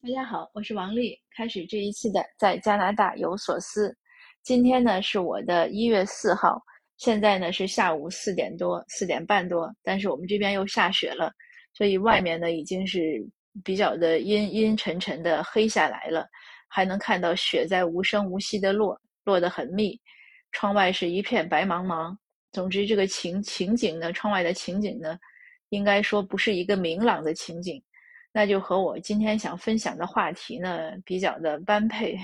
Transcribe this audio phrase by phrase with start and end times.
[0.00, 1.18] 大家好，我是王丽。
[1.36, 3.92] 开始这一期的在加拿大有所思。
[4.44, 6.62] 今天呢是我的一月四号，
[6.98, 11.32] 现在呢是下午四点多、四点半多，但是我们这边又下雪了，
[11.74, 13.20] 所以外面呢已经是
[13.64, 16.28] 比较的阴阴沉沉的黑下来了，
[16.68, 20.00] 还能看到雪在无声无息的落，落得很密。
[20.52, 22.16] 窗外是一片白茫茫。
[22.52, 25.18] 总之，这个情情景呢，窗外的情景呢，
[25.70, 27.82] 应该说不是一个明朗的情景。
[28.38, 32.20] 那就和我今天想分享的话题呢比较的般配，因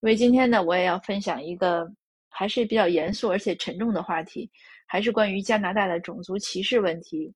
[0.00, 1.86] 为今天呢我也要分享一个
[2.30, 4.50] 还是比较严肃而且沉重的话题，
[4.86, 7.30] 还是关于加拿大的种族歧视问题。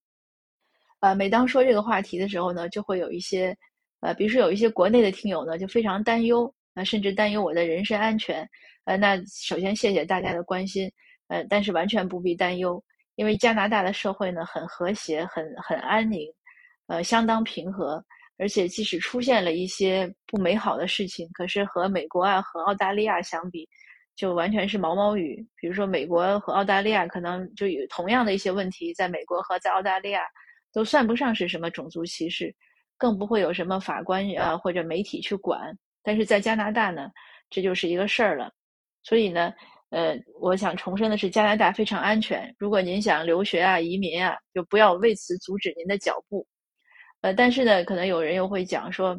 [1.01, 3.55] 呃，每当说这个话题的时候呢，就会有一些
[4.01, 8.49] 呃，比如说有一些国内的听友呢就非常担忧，呃，甚至担忧我的人身安全。
[8.85, 10.91] 呃，那首先谢谢大家的关心，
[11.29, 12.83] 呃，但是完全不必担忧，
[13.17, 16.27] 因为加拿大的社会呢很和谐，很很安宁。
[16.87, 18.05] 呃，相当平和，
[18.37, 23.69] 而且即使出现了一些不美好的事情，可是和美国啊和澳大利亚相比，
[24.17, 25.45] 就完全是毛毛雨。
[25.57, 30.23] 比如说，美国和澳大利亚可能就有同样的一些问题，在美国和在澳大利亚
[30.73, 32.55] 都算不上是什么种族歧视，
[32.99, 35.77] 更不会有什么法官啊或者媒体去管。
[36.03, 37.09] 但是在加拿大呢，
[37.49, 38.53] 这就是一个事儿了。
[39.05, 39.53] 所以呢，
[39.91, 42.53] 呃，我想重申的是，加拿大非常安全。
[42.59, 46.45] 如果您想留学啊、移民啊，就不要为此阻止您的脚步。
[47.25, 49.19] 呃，但是呢，可能有人又会讲说，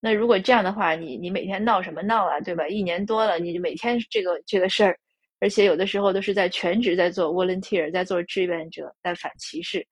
[0.00, 2.66] 那如果这样的话，你你每天闹什么闹啊，对吧？
[2.66, 4.98] 一年多了，你每天这个这个事儿，
[5.38, 9.86] 而且有的时候都是在全职在做 volunteer，在做志愿者，在反歧视。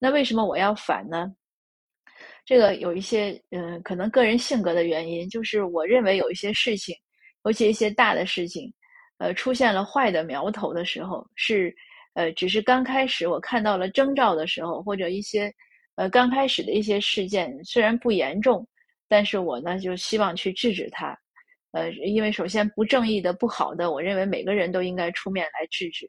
[0.00, 1.32] 那为什么我要反呢？
[2.44, 6.96] 这个有一些嗯，可能个人性格的原因，就是我认为有一些事情，
[7.44, 8.74] 尤其一些大的事情，
[9.18, 11.72] 呃，出现了坏的苗头的时候，是
[12.14, 15.54] 呃，只是刚开始我看到了征兆的时候，或者一些。
[15.96, 18.66] 呃，刚开始的一些事件虽然不严重，
[19.08, 21.16] 但是我呢就希望去制止它。
[21.72, 26.08] 呃，因为首先不正义的、不好的，我认为每个人都应该出面来制止。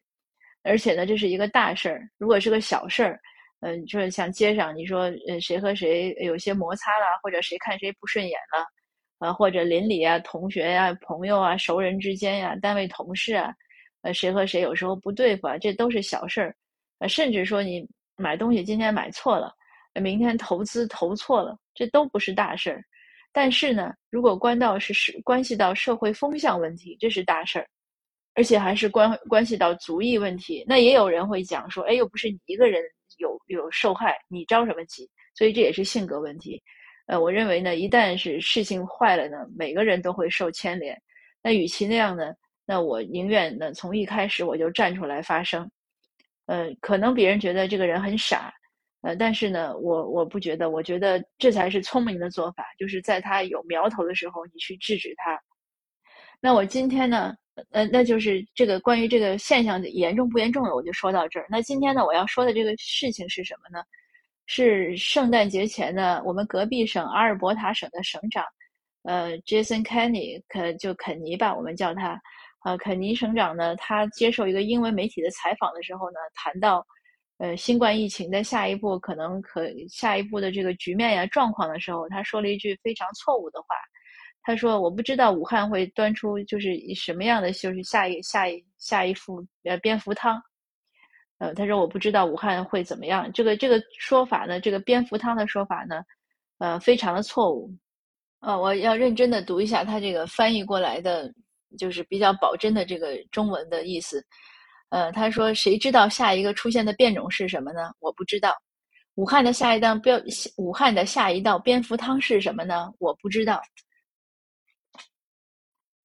[0.64, 2.10] 而且呢，这是一个大事儿。
[2.17, 3.20] 如果是个小事儿，
[3.61, 13.54] 嗯，就是像街上你说，呃，谁和谁有些摩擦了，或者谁看谁不顺眼了，啊，或者邻里啊、同学呀、朋友啊、熟人之间呀、单位同事啊，
[14.02, 16.55] 呃，谁和谁有时候不对付啊，这都是小事儿。
[16.99, 17.87] 呃，甚至说你
[18.17, 19.52] 买东西今天买错了。
[20.02, 22.83] 明天投资投错了，这都不是大事儿。
[23.32, 27.67] 但是呢，如果关到是是关系到社会风向问题，这是大事儿，
[28.34, 30.64] 而且还是关关系到族裔问题。
[30.67, 32.82] 那也有人会讲说，哎，又不是你一个人
[33.17, 35.10] 有有受害，你着什么急？
[35.34, 36.61] 所以这也是性格问题。
[37.08, 41.00] 呃，我认为呢，一旦是事情坏了呢，每个人都会受牵连。
[41.44, 42.34] 那与其那样呢，
[42.66, 45.70] 那我宁愿呢从一开始我就站出来发声。
[46.45, 48.54] 呃，可能别人觉得这个人很傻。
[49.05, 55.39] 呃，但是呢，我我不觉得，我觉得这才是聪明的做法，就是在他有苗头的时候，你去制止他。
[56.42, 57.36] 那我今天呢，
[57.70, 61.45] 呃，那就是这个关于这个现象严重不严重的，我就说到这儿。
[61.52, 63.83] 那今天呢，我要说的这个事情是什么呢？
[64.48, 68.43] 是圣诞节前呢，我们隔壁省阿尔伯塔省的省长，
[69.04, 72.20] 呃，Jason Kenny，肯就肯尼吧，我们叫他，
[72.64, 76.83] 呃，肯尼省长呢，他接受一个英文媒体的采访的时候呢，谈到。
[77.38, 83.68] 呃，新冠疫情的下一步可能可下一步的这个局面呀状况的时候，他说了一句非常错误的话。
[84.48, 90.40] 他说：“我不知道武汉会端出就是什么样的，就是下一下一下一副呃蝙蝠汤。”
[91.40, 96.04] 呃，他说：“我不知道武汉会怎么样。”这个这个说法呢，这个蝙蝠汤的说法呢，
[96.60, 97.70] 呃，非常的错误。
[98.42, 101.34] 呃，我要认真的读一下他这个翻译过来的，
[101.80, 104.23] 就是比较保真的这个中文的意思。
[104.90, 107.92] 呃，他说：“谁知道下一个出现的变种是什么呢？
[108.00, 108.56] 我不知道。
[109.16, 110.20] 武汉的下一道标，
[110.58, 112.94] 武汉的下一道蝙蝠汤是什么呢？
[113.00, 113.62] 我不知道。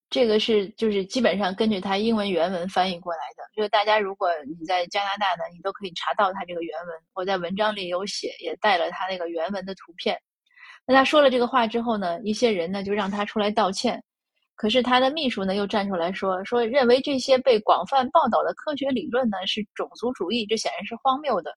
[0.09, 3.43] 这个是就是基本上根据他英文原文翻译过来的。
[3.55, 6.95] 就是大家如果你在加拿大呢，你都可以查到他这个原文。
[7.13, 10.19] 我在文章里有写，也带了他那个原文的图片。
[10.85, 14.03] 那他说了这个话之后呢，一些人呢就让他出来道歉。”
[14.61, 21.51] 可是他的秘书呢，又站出来说说，认为这些被广泛报道的科学理论呢是种族主义，这显然是荒谬的。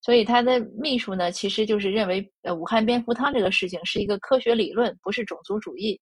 [0.00, 5.96] 所以他的秘书呢，其实就是认为，呃，武汉蝙蝠汤这个事情是一个科学理论，不是种族主义。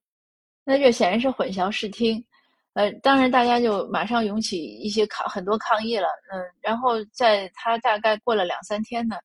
[0.64, 2.24] 那这显然是混淆视听。
[2.72, 6.08] 呃，当然大家就马上涌起一些抗很多抗议了。
[6.32, 9.16] 嗯，然后在他大概过了两三天呢，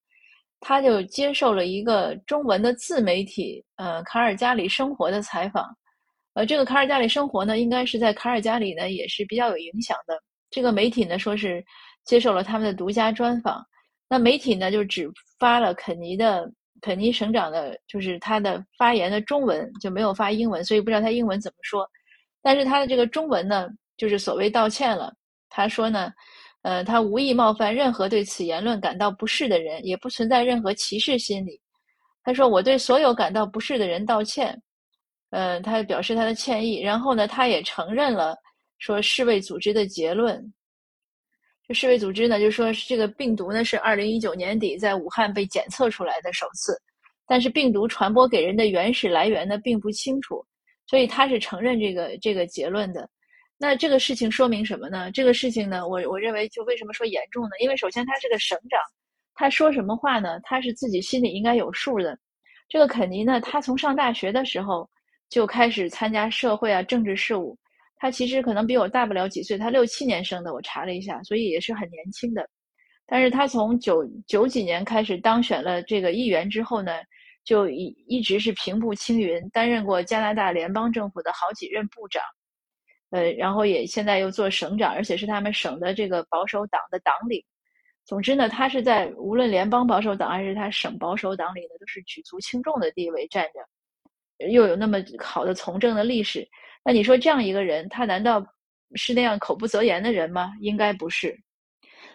[0.60, 5.74] 他就接受了一个中文的自媒体，呃，卡尔加里生活的采访。
[6.34, 10.20] 呃，这个卡尔加里生活呢，应该是在卡尔加里呢，也是比较有影响的。
[10.50, 11.64] 这个媒体呢，说是
[12.06, 13.64] 接受了他们的独家专访。
[14.10, 15.10] 那媒体呢，就只
[15.40, 16.52] 发了肯尼的
[16.82, 21.88] 肯尼省长的，就是他的发言的中文就没有发英文，所以不知道他英文怎么说。
[22.42, 25.14] 但是他的这个中文呢，就是所谓道歉了。
[25.50, 26.12] 他说呢，
[26.64, 31.60] 呃，他无意冒犯任何对此言论感到不适的人，也不存在任何歧视心理。
[32.24, 34.60] 他说：“我对所有感到不适的人道歉。”
[35.34, 36.80] 呃，他表示他的歉意。
[36.80, 38.38] 然后呢，他也承认了
[38.78, 40.54] 说世卫组织的结论。
[41.68, 46.80] 这世卫组织呢，就说是这个病毒呢是二零一九年底在武汉被检测出来的首次，
[47.26, 50.46] 但是病毒传播给人的原始来源呢并不清楚，
[50.86, 53.10] 所以他是承认这个这个结论的。
[53.58, 55.10] 那这个事情说明什么呢？
[55.12, 57.52] 这个事情呢，我我认为就为什么说严重呢？
[57.60, 58.80] 因为首先他是个省长，
[59.34, 60.40] 他说什么话呢？
[60.44, 62.16] 他是自己心里应该有数的。
[62.68, 64.90] 这个肯尼呢，他从上大学的时候
[65.34, 67.58] 就开始参加社会啊政治事务。
[67.96, 72.48] 他其实可能比我大不了几岁，他六七年生的，我查了一下，所以也是很年轻的。
[73.08, 76.92] 但是他从九九几年开始当选了这个议员之后呢，
[77.44, 82.22] 就一一直是平步青云，担任过加拿大联邦政府的好几任部长，
[83.10, 87.44] 呃，然后也现在又做省长，而且是他们省的这个保守党的党领。
[88.06, 93.60] 总之呢，他是在无论联邦保守党还是他省保守党里呢，都是举足轻重的地位站着，
[94.50, 96.48] 又有那么好的从政的历史。
[96.84, 98.46] 那你说这样一个人，他难道
[98.96, 100.54] 是那样口不择言的人吗？
[100.60, 101.38] 应该不是，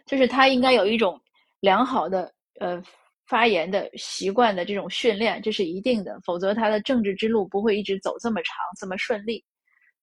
[0.07, 1.21] 就是他应该有一种
[1.61, 2.83] 良好的呃
[3.27, 9.43] 发言的习惯的这种训练，这是一定的，否则他的政治之路不会一直走这么长这么顺利。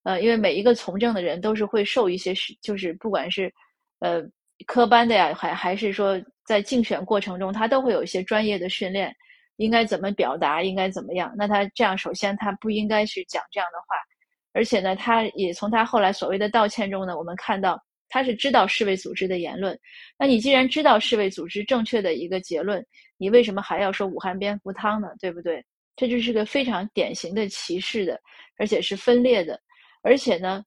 [0.03, 3.51] 呃，因为每一个从政的人都是会受一些，就是不管是
[3.99, 4.23] 呃
[4.67, 9.15] 科班的呀，还还是说在竞选过程中，他都会有一些专业的训练，
[9.57, 11.33] 应该怎么表达，应该怎么样。
[11.37, 13.95] 那他这样，首先他不应该去讲这样的话。
[14.53, 19.77] 而且呢，他也从他后来所谓的道歉中呢，我们看到他是知道世卫组织的言论。
[20.17, 22.85] 那你既然知道世卫组织正确的一个结论，
[23.17, 25.09] 你为什么还要说武汉蝙蝠汤呢？
[25.19, 25.63] 对不对？
[25.97, 28.19] 这就是个非常典型的歧视的，
[28.57, 29.59] 而且是分裂的。
[30.03, 30.63] 而且呢，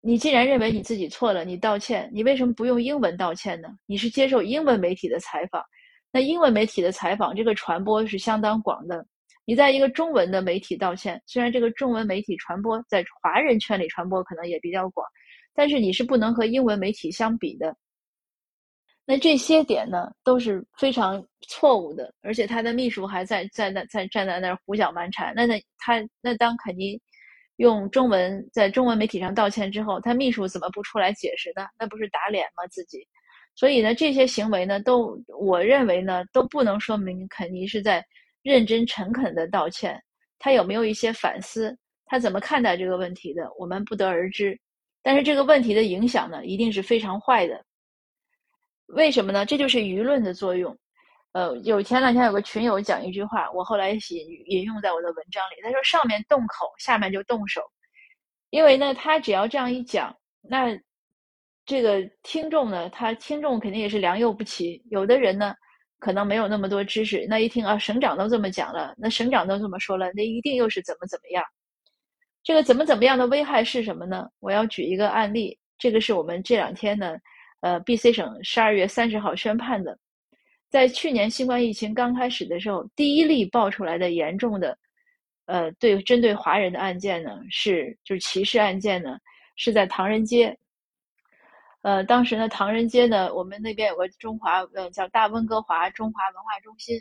[0.00, 3.68] 你既然认为你自己错了，你道歉，你为什么不用英文道歉呢？
[3.86, 5.62] 你是接受英文媒体的采访，
[6.12, 9.06] 那英文媒体的采访这个传播是相当广的。
[9.44, 15.06] 你在一个中文的媒体道歉，虽然这个中文媒体传播在华人圈里传播可能也比较广，
[15.54, 17.76] 但是你是不能和英文媒体相比的。
[19.06, 25.34] 那这些点呢都是非常错误的，而且他的秘书还在在那在站在那儿胡搅蛮缠。
[25.34, 27.00] 那那他那当肯尼
[27.56, 31.66] 用中文在中文媒体上道歉之后，他秘书怎么不出来解释呢？
[31.76, 32.64] 那不是打脸吗？
[32.70, 33.04] 自己。
[33.54, 38.04] 所以呢，这些行为呢，都我认为呢都不能说明肯尼是在。
[38.42, 40.02] 认真诚恳的道歉，
[40.38, 41.76] 他有没有一些反思？
[42.06, 43.46] 他怎么看待这个问题的？
[43.58, 44.58] 我们不得而知。
[45.02, 47.62] 但是这个问题的影响呢，一定是非常坏的。
[48.86, 49.44] 为什么呢？
[49.44, 50.74] 这就是舆论的作用。
[51.32, 54.00] 呃，有前两天有个群友讲一句话，我后来引
[54.46, 55.56] 引用在我的文章里。
[55.62, 57.60] 他说：“上面动口，下面就动手。”
[58.48, 60.74] 因为呢，他只要这样一讲，那
[61.70, 64.82] 这个听众呢，他听众肯定也是良莠不齐。
[64.90, 65.54] 有的人呢。
[66.02, 71.44] 可能没有那么多知识，那一听啊，省长都这么讲了，那省长都这么说了，那一定又是怎么怎么样？
[72.42, 74.26] 这个怎么怎么样的危害是什么呢？
[74.38, 77.18] 我要举一个案例，这个是我们这两天呢，
[77.60, 79.94] 呃，B.C 省十二月三十号宣判的，
[80.70, 84.78] 在去年新冠疫情刚开始的时候，第一例爆出来的严重的，
[85.44, 89.18] 呃，对针对华人的案件呢，是就是歧视案件呢，
[89.56, 90.56] 是在唐人街。
[91.82, 97.00] 呃，当时呢，唐人街呢，我们那边有个中华，呃，叫大温哥华中华文化中心。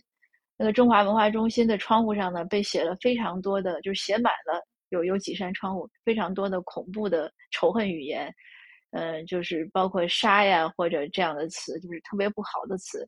[0.57, 8.33] 那个中华文化中心的窗户上呢，被写了非常多的，就是写满了有有几扇窗户，非常多的恐怖的仇恨语言，
[8.91, 13.07] 嗯，就是包括杀呀或者这样的词，就是特别不好的词。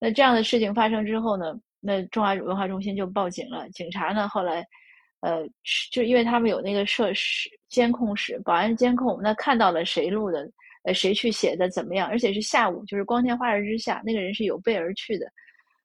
[0.00, 3.68] 那这样的事情发生之后呢，那中华文化中心就报警了。
[3.70, 4.64] 警察呢后来，
[5.20, 5.44] 呃，
[5.92, 10.48] 就因为他们有那个设施监控室，保安监控，那看到了谁录的。
[10.84, 12.06] 呃，谁去写的怎么样？
[12.08, 15.26] 而且是下午，就是光天化日之下，那个人是有备而去的。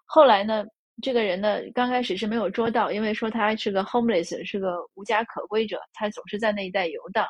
[0.06, 0.66] 后来呢，
[1.02, 7.26] 这个人呢，刚开始是没有捉到，因为说他是个 homeless，是个无家可归者，他总是在那一带游荡。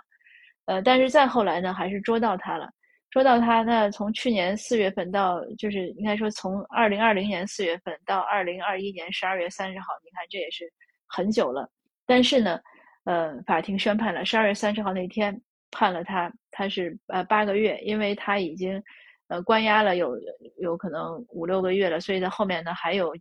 [0.66, 2.70] 呃，但是再后来呢，还是捉到他了。
[3.12, 10.72] 捉到他，那从去年四月份到，就是应该说从二零二零年四月份到二零二一年十二月三十号，你看这也是
[11.08, 11.70] 很久了。
[12.06, 12.60] 但是呢，
[13.04, 15.40] 呃，法庭宣判了，十二月三十号那天。
[15.72, 18.82] 判了他，他是呃八个月，因为他已经
[19.28, 20.18] 呃关押了有
[20.58, 23.14] 有可能五六个月了，所以在后面呢还有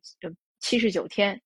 [0.61, 1.41] 七十九天。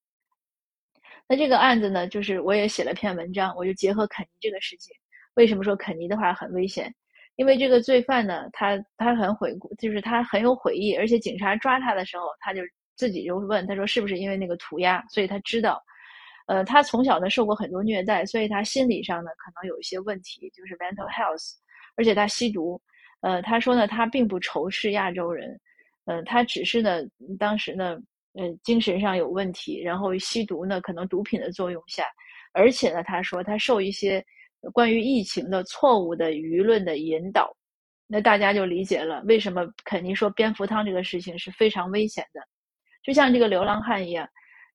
[1.27, 4.93] 那这个案子呢，就是我也写了篇文章，我就结合肯尼这个事情，
[5.35, 6.93] 为什么说肯尼的话很危险？
[7.35, 12.61] 因为这个罪犯呢，他他很悔，就是他很有悔意，而且警察抓他的时候，他就
[12.95, 15.81] 自己就问他说是不是因为那个涂鸦，所以他知道，
[16.47, 21.53] 呃，他从小呢受过很多虐待，所以他心理上呢可能有一些问题，就是 mental health，
[21.95, 22.81] 而且他吸毒，
[23.21, 25.59] 呃，他说呢他并不仇视亚洲人，
[26.05, 27.01] 呃，他只是呢
[27.39, 27.97] 当时呢
[28.33, 32.03] 呃精神上有问题，然后吸毒呢可能毒品的作用下，
[32.53, 34.23] 而且呢他说他受一些
[34.73, 37.55] 关于疫情的错误的舆论的引导。
[38.05, 42.41] 那大家就理解了为什么肯尼说蝙蝠汤这个事情是非常危险的，
[43.01, 44.27] 就像这个流浪汉一样，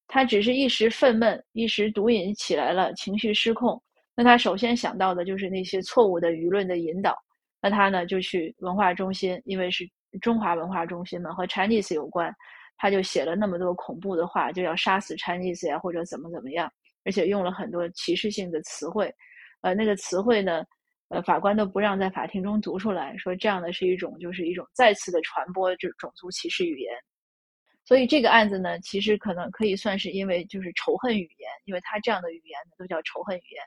[0.09, 3.81] 他只是一时愤懑，一时毒瘾起来了，情绪失控。
[4.17, 7.17] 那他首先想到的就是那些错误的舆论的引导。
[7.61, 9.89] 那他呢就去文化中心，因为是
[10.21, 12.35] 中华文化中心嘛，和 Chinese 有关，
[12.77, 16.69] 他就写了那么多恐怖的话，就要杀死 Chinese 呀，或者怎么怎么样，
[17.05, 19.15] 而且用了很多歧视性的词汇。
[19.61, 20.65] 呃，那个词汇呢？
[21.11, 26.93] 呃，法官都不让在法庭中读出来，说这样的是一种，就是一种再次的传播这种族歧视语言。
[27.89, 33.65] 所以这个案子呢，其实可能可以算是因为就是仇恨语言，因为他这样的语言都叫仇恨语言，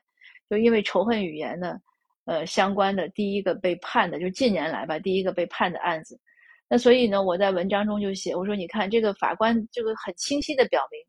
[0.48, 1.76] 就因为仇恨语言呢，
[2.26, 6.20] 呃，相关的第一个被判的，就近年来吧，第一个被判的案子。
[6.70, 11.02] 那所以呢，我在文章中就写，我说你看这个法官这个很清晰的表明，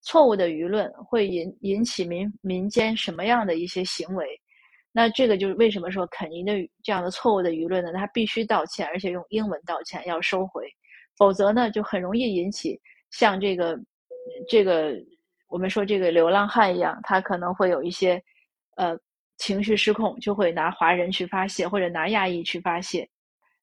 [0.00, 4.24] 错误的舆论会引引起民民间什么样的一些行为。
[4.92, 6.52] 那这个就是为什么说肯尼的
[6.84, 7.92] 这样的错误的舆论呢？
[7.94, 10.64] 他必须道歉，而且用英文道歉，要收回，
[11.20, 13.78] 否则呢，就很容易引起像这个
[14.48, 14.94] 这个
[15.50, 18.22] 我们说这个流浪汉一样，他可能会有一些
[18.76, 18.96] 呃
[19.36, 23.06] 情绪失控，就会拿华人去发泄，或者拿亚裔去发泄。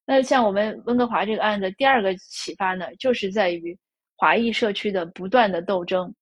[0.06, 3.76] 那像我们温哥华这个案子，第二个启发呢，就是在于
[4.16, 6.14] 华裔社区的不断的斗争。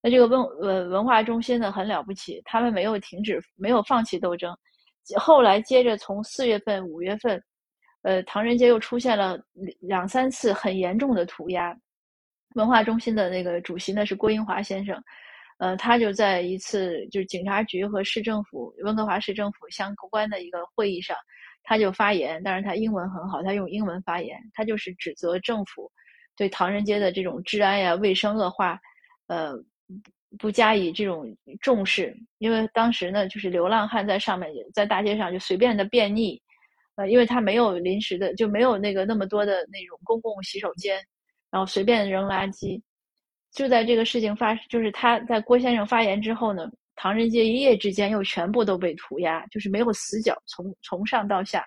[0.00, 4.56] 那这个文文文化中心呢很了不起，他们没有停止，没有放弃斗争。
[5.18, 7.42] 后来接着从四月份、五月份，
[8.04, 9.38] 呃，唐人街又出现了
[9.80, 11.76] 两三次很严重的涂鸦。
[12.54, 15.02] 文化中心的那个主席呢是郭英华先生，
[15.58, 21.16] 呃，他就在一次就是警察局和市政府温哥华市政府相关的一个会议上，
[21.64, 25.90] 他就发言，当然他英文很好，他用英文发言，他就是指责政府
[26.36, 28.78] 对唐人街的这种治安呀、卫生恶化，
[29.26, 29.54] 呃。
[30.36, 31.24] 不加以这种
[31.60, 36.36] 重视，因为当时呢，就是流浪汉在上面，在大街上就随便的便溺，
[36.96, 40.96] 呃，因为他没有临时的，就没有那个那么多的那种公共洗手间，
[41.50, 42.80] 然后随便扔垃圾。
[43.52, 51.64] 就在这个事情发，就是他在郭先生发言之后呢，唐人街一夜之间又全部都被涂鸦，就是没有死角，从从上到下，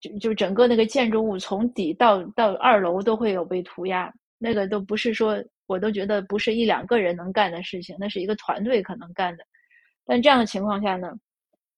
[0.00, 5.42] 就就整个那个建筑物从底到到二楼都会有被涂鸦，那个都不是说。
[5.68, 9.44] 我都觉得不是一两个人能干的事情，那是一个团队可能干的。
[10.06, 11.12] 但这样的情况下呢，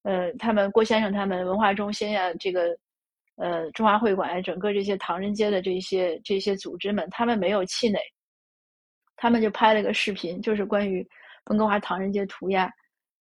[0.02, 2.76] 呃，他们郭先生他们文化中心呀，这个
[3.37, 7.99] 呃中华会馆呀，整个这些唐人街的这些这些组织们，他们没有气馁，
[9.16, 11.07] 他们就拍了个视频，就是关于
[11.47, 12.71] 温哥华唐人街涂鸦，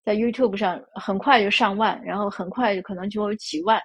[0.04, 3.82] 在 YouTube 上很快就上万，然后很快就可能就有几万。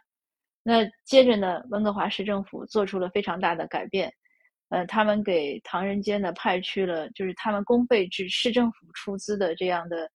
[0.62, 4.12] 那接着呢，温哥华市政府做出了非常大的改变。
[4.70, 10.10] 呃，他们给唐人街呢派去了，就是他们公费至市政府出资的这样的，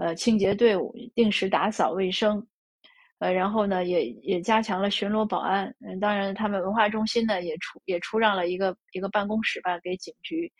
[0.00, 2.44] 呃，清洁队伍，定时打扫卫生，
[3.18, 5.66] 呃，然后呢，也也加强了巡逻保安。
[5.80, 10.50] 嗯，当然，他们文化中心呢也出也出让了一个一个办公室吧，给警局，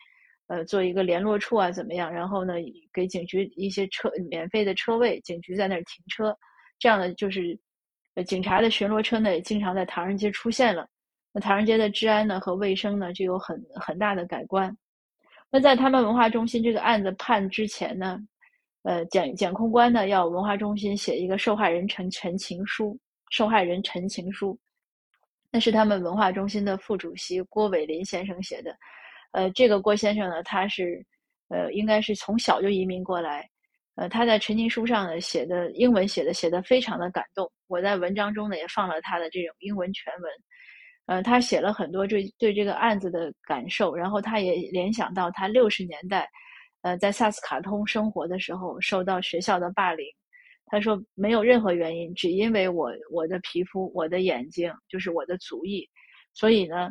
[0.45, 2.13] 呃，做一个联络处啊，怎么样？
[2.13, 2.53] 然后呢，
[2.93, 6.37] 给警局一些车免费的车位，警局在那儿停车，
[6.77, 7.59] 这样的就是，
[8.13, 10.87] 呃，警察的巡逻车呢也经常在唐人街出现了。
[11.33, 14.77] 那唐人街的治安呢和卫生呢就有很很大的改观。
[15.49, 18.19] 那在他们文化中心这个案子判之前呢，
[18.83, 24.57] 呃，检检控官呢要文化中心写一个受害人陈陈情书，受害人陈情书，
[25.51, 28.75] 那是他们文化中心的副主席郭伟林先生写的。
[29.33, 31.05] 呃，这个郭先生呢，他是
[31.49, 33.47] 呃应该是从小就移民过来，
[33.95, 37.49] 呃，他在陈情书上呢写的英文写的写的非常的感动。
[37.67, 40.31] 我在文章中呢也放了他的这种英文全文。
[41.07, 46.29] 呃，他写了很多对对这个案子的感受，然后他也联想到他六十年代，
[46.81, 50.05] 呃，在萨斯卡通生活的时候受到学校的霸凌。
[50.65, 55.85] 他说没有任何原因，只因为我我的皮肤、我的眼睛，就是我的族裔。
[56.33, 56.89] 所以呢，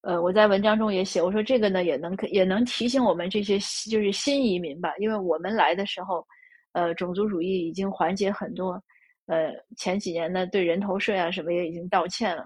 [0.00, 3.56] 呃，我在文章中也写，我说这个呢也能也能提醒我们这些
[3.88, 6.26] 就是新移民吧，因为我们来的时候，
[6.72, 8.82] 呃，种族主义已经缓解很多，
[9.26, 12.44] 呃，前几年呢对人头税啊什么也已经道歉了。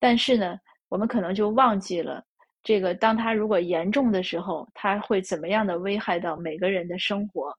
[0.00, 2.24] 但是呢，我们可能就忘记了，
[2.66, 7.56] 这个当他如果严重的时候，他会怎么样的危害到每个人的生活？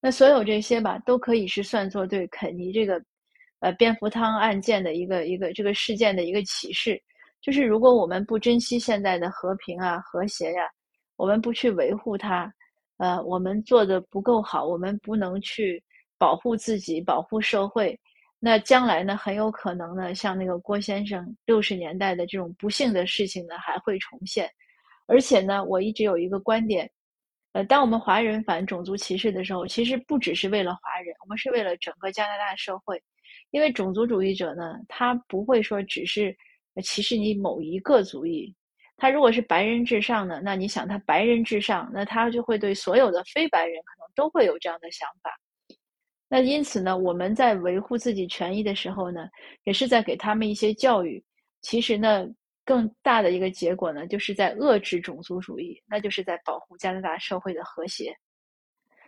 [0.00, 3.00] 那所有这些吧，都可以是算作对肯尼这个，
[3.60, 7.00] 呃，蝙蝠汤案件的一个一个这个事件的一个启示，
[7.40, 10.62] 就是如果我们不珍惜现在的和平啊、和谐呀，
[11.14, 12.52] 我们不去维护它，
[12.96, 15.80] 呃，我们做的不够好，我们不能去
[16.18, 17.96] 保护自己、保护社会，
[18.38, 24.50] 那将来呢，很有可能呢，像那个郭先生六十年代的这种不幸的事情呢，还会重现。
[25.06, 26.90] 而且呢，我一直有一个观点。
[27.52, 33.02] 呃，当我们华人反种族歧视的时候，其实不只是为了华人，我们是为了整个加拿大社会。
[33.50, 36.36] 因为种族主义者呢，他不会说只是
[36.82, 38.54] 歧视你某一个族裔，
[38.98, 45.30] 他如果是白人至上呢，那你想他白人至上，那他就会对所有的非白人可能都会有这样的想法。
[46.28, 49.28] 那因此呢，我们在维护自己权益的时候呢，
[49.64, 51.22] 也是在给他们一些教育。
[51.62, 52.26] 其实呢。
[52.68, 58.12] 更大的一个结果呢，就是在遏制种族主义，那就是在保护加拿大社会的和谐。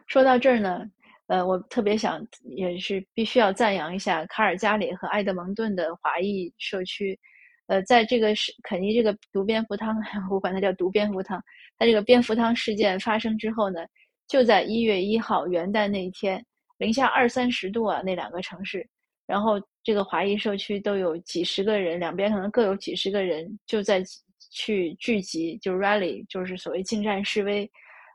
[0.06, 0.88] 说到这儿呢，
[1.26, 7.18] 呃，我特别想也是必须要赞扬一下卡尔加里和埃德蒙顿的华裔社区。
[7.66, 9.96] 呃，在这个是肯尼这个毒蝙蝠汤，
[10.30, 11.42] 我管它叫毒蝙蝠汤。
[11.76, 13.80] 它这个蝙蝠汤事件发生之后呢，
[14.28, 16.40] 就在一月一号元旦那一天，
[16.78, 18.88] 零下二三十度啊，那两个城市，
[19.26, 19.60] 然后。
[19.84, 24.02] 这个华裔社区都有几十个人，两边可能各有几十个人，就在
[24.50, 27.70] 去聚集，就 rally，就是所谓进站示威，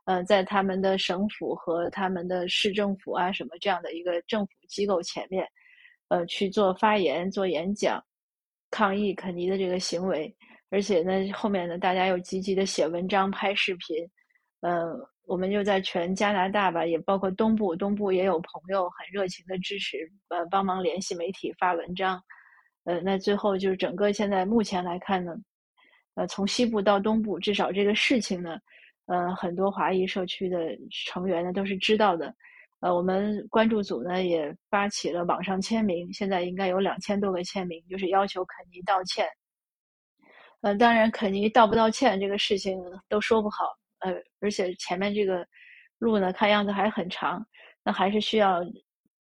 [0.05, 5.47] 呃，在他们的省府和他们的市政府啊什么这样的一个政府机构前面，
[6.09, 7.99] 呃，去做发言、做演讲，
[8.69, 10.31] 抗议肯尼的这个行为，
[10.69, 14.07] 而且呢，后面呢，大家又积极的写文章、拍视频，
[14.61, 15.09] 呃。
[15.25, 22.21] 我们就在全加拿大吧，也包括东部，东部也有朋友很热情的支持，呃，帮忙联系媒体发文章，
[22.83, 25.33] 呃，那最后就是整个现在目前来看呢，
[26.15, 28.57] 呃，从西部到东部，至少这个事情呢，
[29.05, 32.35] 呃，很多华裔社区的成员呢都是知道的，
[32.81, 39.25] 呃，我们关注组呢也发起了网上签名，现在应该有两千多个签名，就是要求肯尼道歉，
[40.61, 42.77] 呃，当然肯尼道不道歉这个事情
[43.07, 43.65] 都说不好。
[44.03, 45.45] 呃，而且前面这个
[45.99, 47.45] 路呢，看样子还很长，
[47.83, 48.61] 那还是需要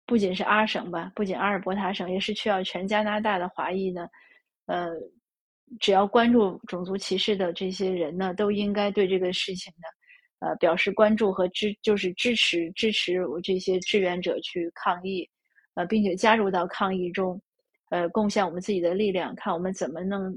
[0.06, 4.08] 不仅是阿省吧，不仅阿尔伯塔省，也是需要全加拿大的华裔呢。
[4.66, 4.88] 呃，
[5.80, 15.28] 只要关注种族歧视的这些人呢，都应该对这个事情呢，呃，表示关注和支，就是支持支持我这些志愿者去抗议，
[15.74, 17.40] 呃，并且加入到抗议中，
[17.90, 20.34] 呃，贡献我们自己的力量，看我们怎么能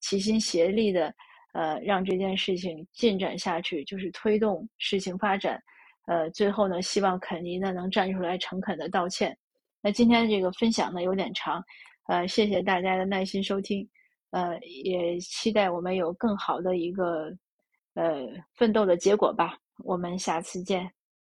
[0.00, 1.14] 齐心协力的。
[1.56, 5.58] 呃，让这件事情进展下去，就是推动事情发展。
[6.06, 9.34] 呃，最后呢，希望肯尼呢能站出来诚恳的道歉。
[9.80, 11.64] 那今天这个分享呢有点长，
[12.08, 13.88] 呃，谢谢大家的耐心收听，
[14.32, 17.32] 呃，也期待我们有更好的一个
[17.94, 19.56] 呃奋斗的结果吧。
[19.78, 20.95] 我们下次见。